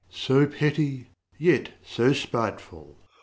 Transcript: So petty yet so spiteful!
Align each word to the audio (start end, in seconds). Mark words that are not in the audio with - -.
So 0.09 0.47
petty 0.47 1.11
yet 1.37 1.73
so 1.83 2.11
spiteful! 2.13 2.97